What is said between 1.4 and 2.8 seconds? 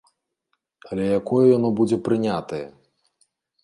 яно будзе прынятае?